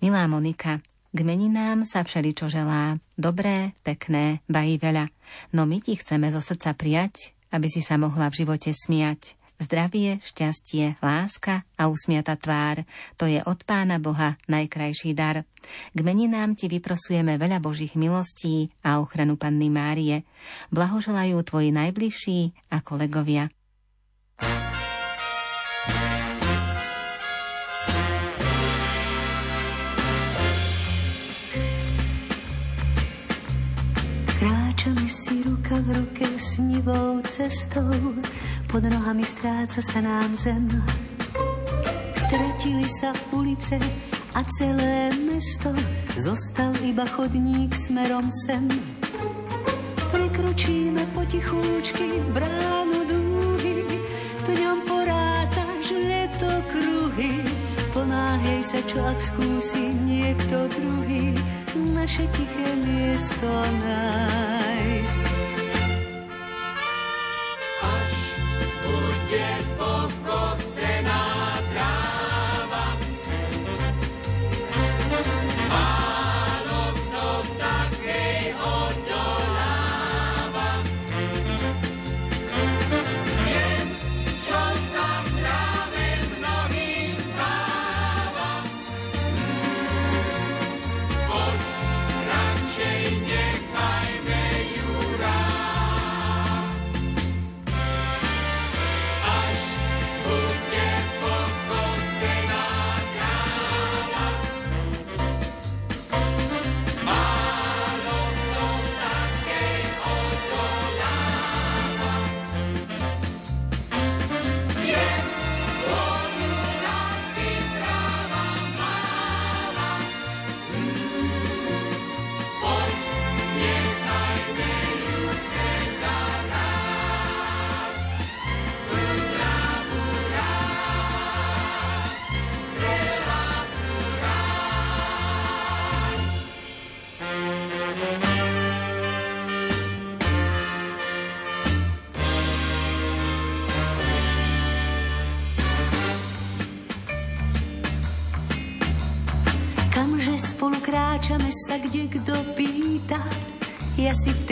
[0.00, 0.80] Milá Monika,
[1.12, 2.96] k meninám sa všeličo želá.
[3.20, 5.12] Dobré, pekné, bají veľa.
[5.52, 9.36] No my ti chceme zo srdca prijať, aby si sa mohla v živote smiať.
[9.60, 12.80] Zdravie, šťastie, láska a usmiata tvár.
[13.20, 15.44] To je od Pána Boha najkrajší dar.
[15.92, 20.24] K meninám ti vyprosujeme veľa Božích milostí a ochranu Panny Márie.
[20.72, 23.52] Blahoželajú tvoji najbližší a kolegovia.
[34.34, 38.18] Kráčame si ruka v ruke s nivou cestou,
[38.66, 40.66] pod nohami stráca sa nám zem.
[42.18, 43.78] Stratili sa ulice
[44.34, 45.70] a celé mesto,
[46.18, 48.66] zostal iba chodník smerom sem.
[50.10, 51.43] Prekročíme potichúčky
[58.88, 61.32] čo ak skúsi niekto druhý,
[61.94, 63.50] naše tiché miesto
[63.80, 65.43] nájsť.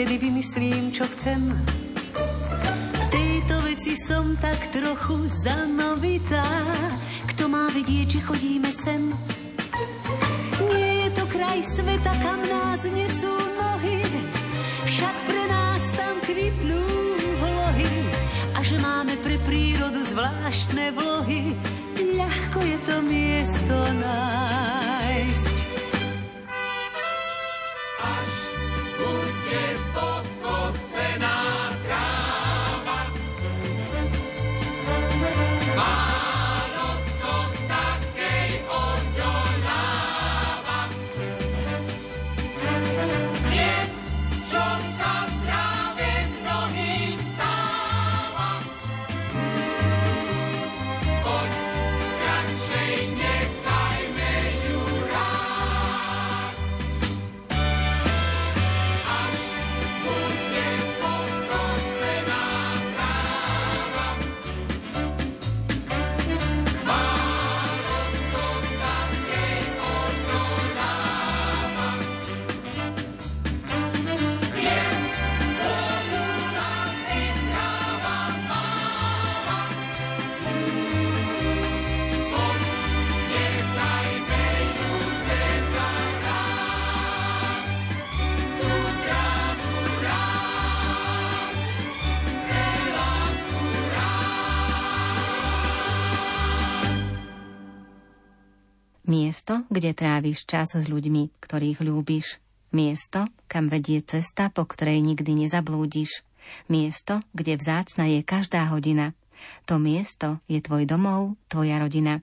[0.03, 1.39] Vtedy vymyslím, čo chcem.
[2.91, 6.43] V tejto veci som tak trochu zanovitá,
[7.31, 9.15] kto má vidieť, že chodíme sem.
[10.67, 14.03] Nie je to kraj sveta, kam nás nesú nohy,
[14.91, 16.83] však pre nás tam kvitnú
[17.39, 17.91] vlohy.
[18.55, 21.52] A že máme pre prírodu zvláštne vlohy,
[99.73, 102.37] kde tráviš čas s ľuďmi, ktorých ľúbiš.
[102.73, 106.21] Miesto, kam vedie cesta, po ktorej nikdy nezablúdiš.
[106.69, 109.17] Miesto, kde vzácna je každá hodina.
[109.65, 112.21] To miesto je tvoj domov, tvoja rodina.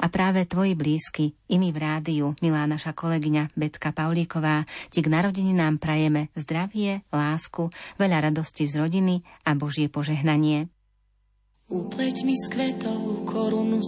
[0.00, 5.12] A práve tvoji blízky, i my v rádiu, milá naša kolegyňa Betka Paulíková, ti k
[5.12, 7.68] narodeninám prajeme zdravie, lásku,
[8.00, 10.72] veľa radosti z rodiny a Božie požehnanie.
[11.68, 13.84] Upleť mi z kvetov korunu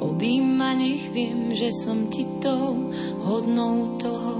[0.00, 2.90] snov, Obíma nech viem, že som ti tou
[3.24, 4.36] hodnou toho,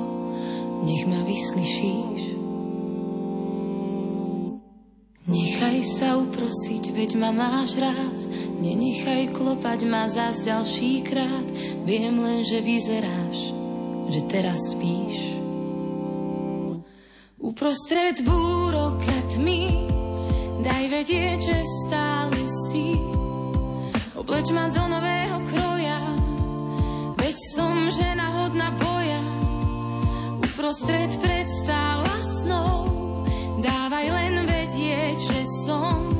[0.85, 2.41] nech ma vyslyšíš.
[5.31, 8.19] Nechaj sa uprosiť, veď ma máš rád,
[8.59, 11.47] nenechaj klopať ma zás ďalší krát,
[11.87, 13.55] viem len, že vyzeráš,
[14.11, 15.39] že teraz spíš.
[17.39, 19.87] Uprostred búrok a tmy,
[20.67, 23.20] daj vedieť, že stále si.
[24.31, 25.99] Obleč ma do nového kroja,
[27.19, 29.19] veď som žena hodná boja.
[30.39, 32.87] Uprostred predstav a snov,
[33.59, 36.15] dávaj len vedieť, že som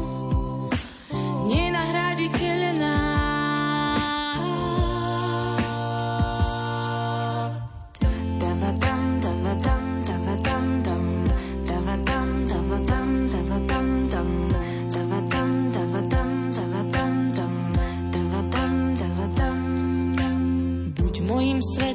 [1.47, 3.10] nenahraditeľná.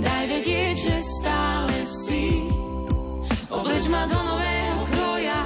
[0.00, 2.48] daj vedieť, že stále si.
[3.52, 5.40] Obleč ma do nového kroja,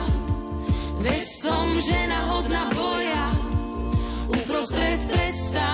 [1.02, 3.24] veď som žena hodná boja.
[4.30, 5.73] Uprostred predstav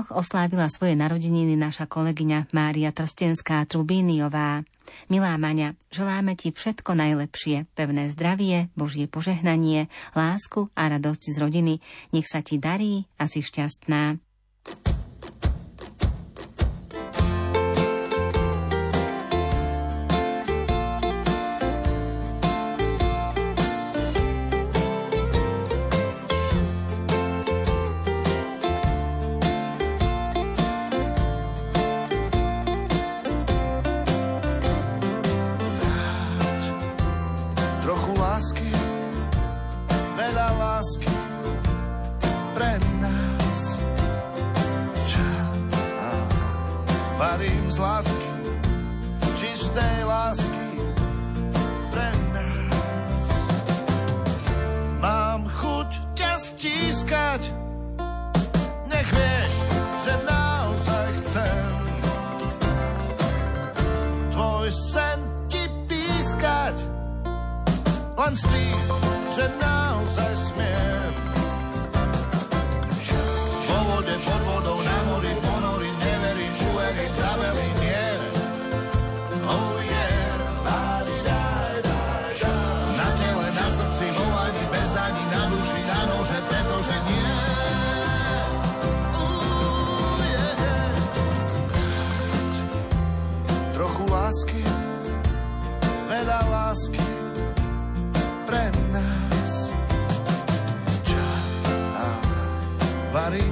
[0.00, 4.64] dňoch oslávila svoje narodeniny naša kolegyňa Mária Trstenská Trubíniová.
[5.12, 11.74] Milá Maňa, želáme ti všetko najlepšie, pevné zdravie, Božie požehnanie, lásku a radosť z rodiny.
[12.16, 14.16] Nech sa ti darí a si šťastná.
[47.70, 48.30] Z lásky,
[49.38, 50.66] čistej lásky
[51.94, 52.74] pre nás.
[54.98, 57.54] Mám chuť ťa stískať,
[58.90, 59.54] nech vieš,
[60.02, 61.70] že naozaj chcem
[64.34, 66.74] tvoj sen ti pískať
[68.18, 68.86] len s tým,
[69.30, 71.29] že naozaj smiem.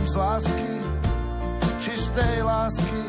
[0.09, 0.73] Z lásky,
[1.85, 3.05] čistej lásky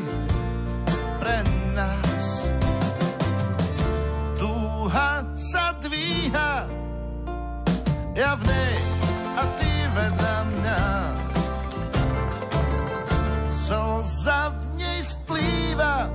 [1.16, 1.40] pre
[1.72, 2.44] nás.
[4.36, 6.68] Dúha sa dvíha,
[8.12, 8.76] ja v nej
[9.32, 10.82] a ty vedľa mňa.
[13.48, 16.12] Slza v nej splýva,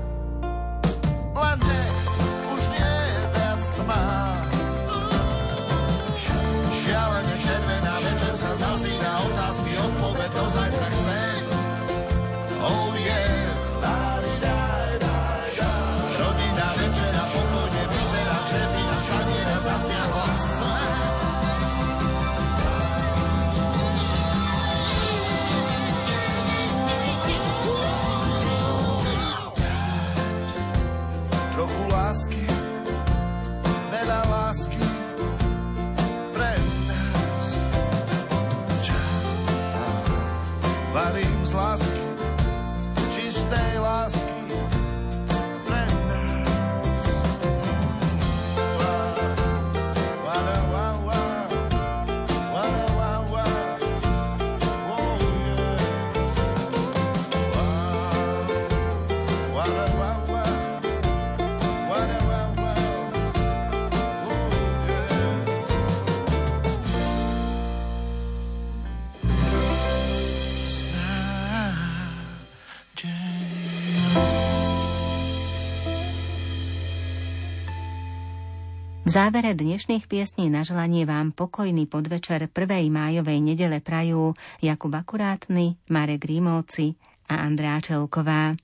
[79.16, 82.92] závere dnešných piesní na želanie vám pokojný podvečer 1.
[82.92, 87.00] májovej nedele prajú Jakub Akurátny, Marek Rímovci
[87.32, 88.60] a Andrá Čelková.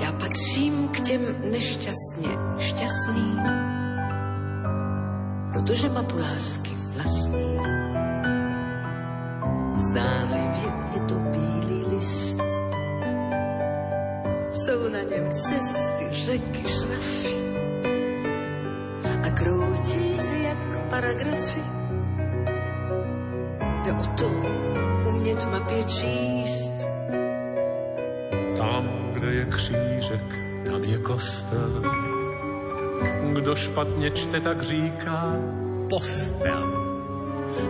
[0.00, 1.22] Já patřím k těm
[1.52, 3.40] nešťastně šťastným,
[5.52, 6.75] protože mapu lásky
[7.06, 7.58] vlastní.
[9.74, 12.40] Zdánlivě je to bílý list,
[14.50, 17.36] jsou na něm cesty, řeky, šrafy
[19.22, 21.60] a kroutí se jak paragrafy.
[23.82, 24.30] Jde o to
[25.08, 26.86] umět mapě číst,
[28.56, 30.24] Tam, kde je křížek,
[30.70, 31.82] tam je kostel.
[33.32, 35.32] Kdo špatně čte, tak říká
[35.88, 36.85] postel.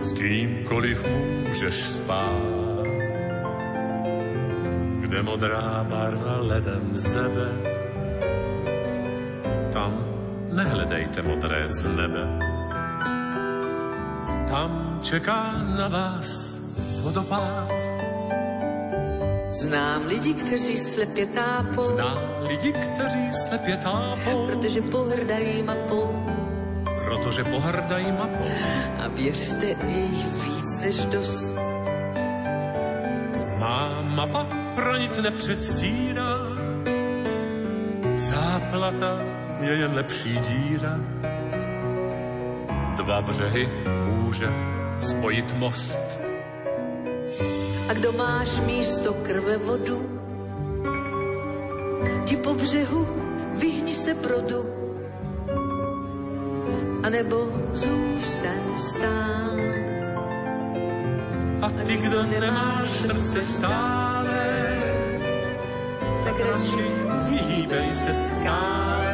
[0.01, 1.05] S kýmkoliv
[1.47, 2.57] můžeš spát.
[4.99, 7.49] Kde modrá barva ledem zebe,
[9.73, 10.05] tam
[10.53, 12.39] nehledejte modré z nebe.
[14.49, 16.59] Tam čeká na vás
[17.03, 17.71] vodopád.
[19.51, 26.16] Znám lidi, kteří slepě tápou, Znám lidi, kteří slepě tápou, protože pohrdají mapou
[27.17, 28.49] protože pohrdají mapou.
[29.03, 31.55] a věřte, je jich víc než dost.
[33.59, 36.37] Má mapa pro nic nepředstírá,
[38.15, 39.19] záplata
[39.61, 40.99] je jen lepší díra.
[42.97, 43.69] Dva břehy
[44.05, 44.47] může
[44.99, 45.99] spojit most.
[47.89, 50.19] A kdo máš místo krve vodu,
[52.25, 53.07] ti po břehu
[53.59, 54.76] vyhni se produ,
[57.07, 60.07] anebo zůstaň stát.
[61.61, 64.47] A ty, kdo nemáš srdce stále,
[66.23, 66.85] tak radši
[67.29, 69.13] vyhýbej se skále.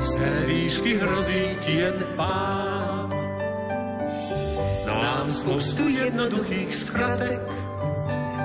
[0.00, 3.12] Z té výšky hrozí ti jen pád.
[4.84, 7.40] Znám spoustu jednoduchých zkratek,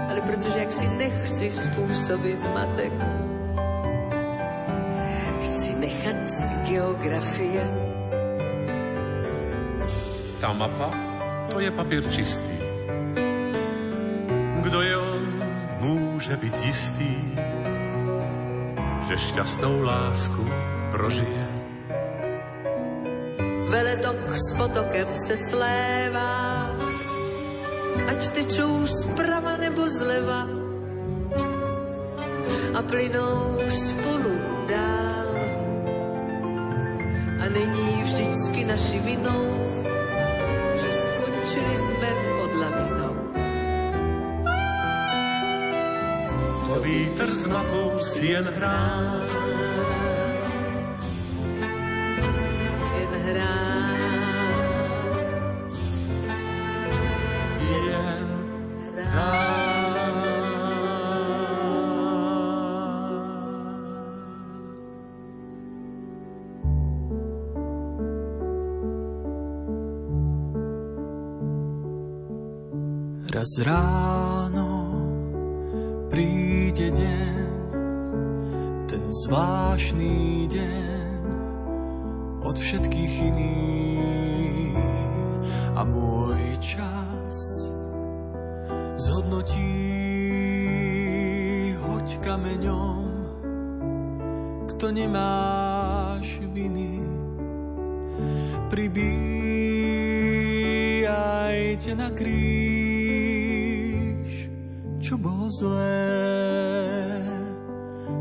[0.10, 2.94] ale protože jak si nechci způsobit zmatek,
[7.00, 7.64] geografie.
[10.40, 10.92] Ta mapa,
[11.52, 12.56] to je papír čistý.
[14.62, 15.24] Kdo je on,
[15.80, 17.16] může být jistý,
[19.08, 20.44] že šťastnou lásku
[20.92, 21.48] prožije.
[23.70, 26.76] Veletok s potokem se slévá,
[28.10, 30.48] ať tečou zprava nebo zleva
[32.76, 34.36] a plynou spolu
[34.68, 35.09] dál.
[38.20, 39.48] Vždycky naši vinou,
[40.82, 43.16] že skončili jsme pod lavinou.
[46.68, 49.39] To vítr s mapou si jen hrá.
[73.40, 75.00] Raz ráno
[76.12, 77.48] príde deň,
[78.84, 81.24] ten zvláštny deň
[82.44, 84.76] od všetkých iných
[85.72, 87.64] a môj čas
[89.08, 89.72] zhodnotí
[91.80, 93.08] hoď kameňom,
[94.68, 97.08] kto nemáš viny.
[98.68, 99.32] Pribíjajte
[101.96, 102.79] na kríž,
[105.10, 106.06] čo bolo zlé,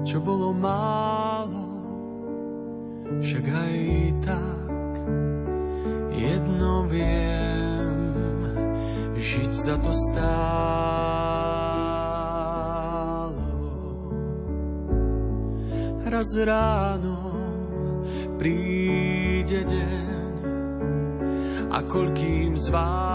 [0.08, 1.68] čo bolo málo,
[3.20, 3.76] však aj
[4.24, 4.96] tak
[6.16, 7.92] jedno viem,
[9.20, 10.32] žiť za to stálo.
[16.08, 17.36] Raz ráno
[18.40, 20.40] príde deň
[21.68, 23.07] a koľkým z vás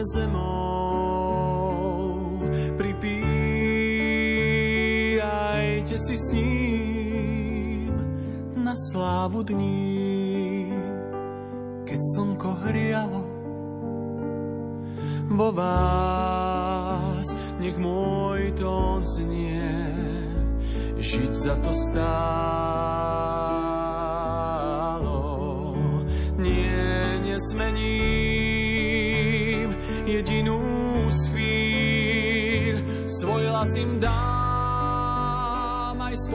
[0.00, 1.20] zamkne zemou.
[2.76, 3.18] Pripíjajte
[5.98, 7.92] si s ním
[8.56, 10.72] na slávu dní,
[11.84, 13.24] keď slnko hrialo
[15.30, 19.62] vo vás, nech môj tón znie,
[20.98, 22.69] žiť za to stálo.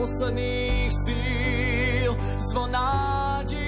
[0.06, 3.58] Posledných síl, zvonádí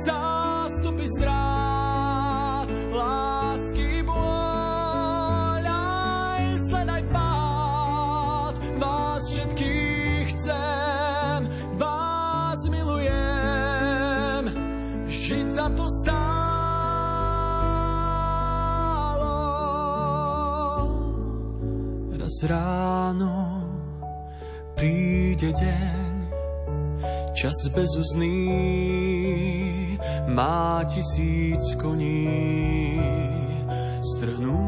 [0.00, 14.48] zástupy strát, lásky bôľ aj sledaj pád, vás všetkých chcem, vás milujem,
[15.04, 16.56] žiť za to stálo.
[22.46, 22.95] Raz
[27.46, 28.42] čas bezuzný
[30.34, 32.98] má tisíc koní.
[34.02, 34.66] Strhnú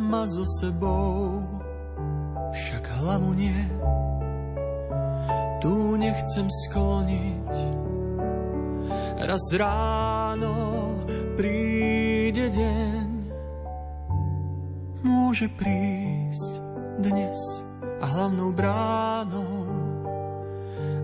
[0.00, 1.44] ma so sebou,
[2.56, 3.60] však hlavu nie,
[5.60, 7.52] tu nechcem skloniť.
[9.20, 10.56] Raz ráno
[11.36, 13.08] príde deň,
[15.04, 16.52] môže prísť
[17.04, 17.36] dnes
[18.00, 19.59] a hlavnou bránou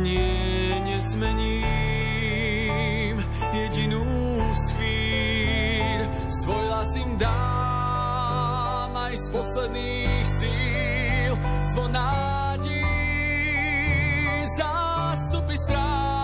[0.00, 1.60] Nie, nezmením
[3.52, 4.04] jedinú
[4.56, 4.80] z.
[6.30, 11.36] Svoj hlas im dám aj z posledných síl.
[11.68, 12.80] Zvonádí
[14.56, 16.19] zástupy strát.